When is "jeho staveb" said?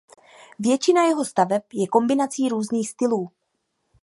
1.03-1.61